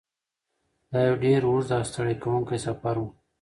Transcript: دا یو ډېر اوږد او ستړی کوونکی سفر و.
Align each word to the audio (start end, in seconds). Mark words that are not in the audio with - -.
دا 0.91 0.99
یو 1.07 1.15
ډېر 1.23 1.41
اوږد 1.47 1.69
او 1.77 1.83
ستړی 1.89 2.15
کوونکی 2.23 2.57
سفر 2.65 2.95
و. 2.99 3.05